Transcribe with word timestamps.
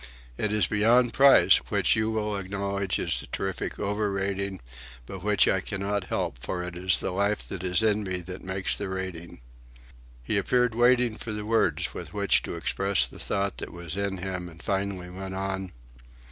It 0.35 0.51
is 0.51 0.65
beyond 0.65 1.13
price, 1.13 1.57
which 1.69 1.95
you 1.95 2.09
will 2.09 2.35
acknowledge 2.35 2.97
is 2.97 3.21
a 3.21 3.27
terrific 3.27 3.77
overrating, 3.77 4.59
but 5.05 5.21
which 5.21 5.47
I 5.47 5.61
cannot 5.61 6.05
help, 6.05 6.39
for 6.39 6.63
it 6.63 6.75
is 6.75 6.99
the 6.99 7.11
life 7.11 7.47
that 7.49 7.61
is 7.61 7.83
in 7.83 8.03
me 8.03 8.21
that 8.21 8.43
makes 8.43 8.75
the 8.75 8.89
rating." 8.89 9.41
He 10.23 10.39
appeared 10.39 10.73
waiting 10.73 11.17
for 11.17 11.31
the 11.31 11.45
words 11.45 11.93
with 11.93 12.13
which 12.13 12.41
to 12.45 12.55
express 12.55 13.07
the 13.07 13.19
thought 13.19 13.59
that 13.59 13.71
was 13.71 13.95
in 13.95 14.17
him, 14.17 14.49
and 14.49 14.63
finally 14.63 15.11
went 15.11 15.35
on. 15.35 15.71